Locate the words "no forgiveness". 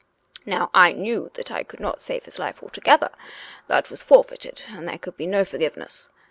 5.27-6.09